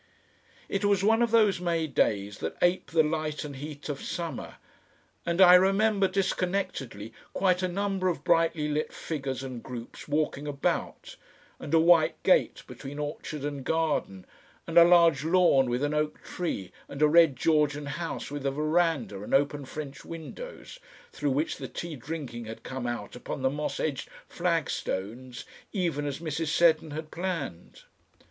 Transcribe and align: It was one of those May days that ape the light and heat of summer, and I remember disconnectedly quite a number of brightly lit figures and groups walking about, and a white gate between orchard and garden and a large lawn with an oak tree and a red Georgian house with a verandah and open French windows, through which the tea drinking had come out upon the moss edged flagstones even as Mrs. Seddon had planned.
It 0.67 0.83
was 0.83 1.03
one 1.03 1.21
of 1.21 1.29
those 1.29 1.61
May 1.61 1.85
days 1.85 2.39
that 2.39 2.57
ape 2.63 2.89
the 2.89 3.03
light 3.03 3.43
and 3.43 3.57
heat 3.57 3.87
of 3.87 4.01
summer, 4.01 4.55
and 5.27 5.39
I 5.39 5.53
remember 5.53 6.07
disconnectedly 6.07 7.13
quite 7.33 7.61
a 7.61 7.67
number 7.67 8.07
of 8.07 8.23
brightly 8.23 8.67
lit 8.67 8.91
figures 8.91 9.43
and 9.43 9.61
groups 9.61 10.07
walking 10.07 10.47
about, 10.47 11.17
and 11.59 11.71
a 11.71 11.79
white 11.79 12.15
gate 12.23 12.63
between 12.65 12.97
orchard 12.97 13.45
and 13.45 13.63
garden 13.63 14.25
and 14.65 14.75
a 14.75 14.83
large 14.83 15.23
lawn 15.23 15.69
with 15.69 15.83
an 15.83 15.93
oak 15.93 16.23
tree 16.23 16.71
and 16.89 17.03
a 17.03 17.07
red 17.07 17.35
Georgian 17.35 17.85
house 17.85 18.31
with 18.31 18.43
a 18.47 18.51
verandah 18.51 19.21
and 19.21 19.35
open 19.35 19.65
French 19.65 20.03
windows, 20.03 20.79
through 21.11 21.29
which 21.29 21.57
the 21.57 21.67
tea 21.67 21.95
drinking 21.95 22.45
had 22.45 22.63
come 22.63 22.87
out 22.87 23.15
upon 23.15 23.43
the 23.43 23.51
moss 23.51 23.79
edged 23.79 24.09
flagstones 24.27 25.45
even 25.71 26.07
as 26.07 26.17
Mrs. 26.17 26.47
Seddon 26.47 26.89
had 26.89 27.11
planned. 27.11 27.83